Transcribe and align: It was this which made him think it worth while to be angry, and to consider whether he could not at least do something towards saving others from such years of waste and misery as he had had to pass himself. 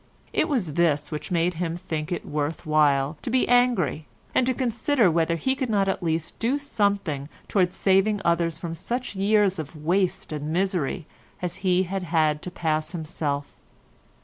It 0.33 0.49
was 0.49 0.73
this 0.73 1.11
which 1.11 1.29
made 1.29 1.53
him 1.61 1.77
think 1.77 2.11
it 2.11 2.25
worth 2.25 2.65
while 2.65 3.19
to 3.21 3.29
be 3.29 3.47
angry, 3.47 4.07
and 4.33 4.47
to 4.47 4.53
consider 4.55 5.11
whether 5.11 5.35
he 5.35 5.53
could 5.53 5.69
not 5.69 5.87
at 5.87 6.01
least 6.01 6.39
do 6.39 6.57
something 6.57 7.29
towards 7.47 7.75
saving 7.75 8.19
others 8.25 8.57
from 8.57 8.73
such 8.73 9.15
years 9.15 9.59
of 9.59 9.75
waste 9.75 10.31
and 10.31 10.51
misery 10.51 11.05
as 11.39 11.57
he 11.57 11.83
had 11.83 12.01
had 12.01 12.41
to 12.41 12.49
pass 12.49 12.93
himself. 12.93 13.57